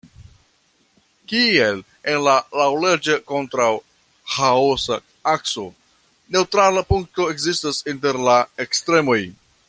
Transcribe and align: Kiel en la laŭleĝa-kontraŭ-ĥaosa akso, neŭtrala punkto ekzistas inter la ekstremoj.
Kiel 1.31 1.81
en 2.13 2.21
la 2.27 2.33
laŭleĝa-kontraŭ-ĥaosa 2.61 4.97
akso, 5.35 5.67
neŭtrala 6.37 6.83
punkto 6.95 7.29
ekzistas 7.35 7.83
inter 7.95 8.21
la 8.31 8.39
ekstremoj. 8.67 9.21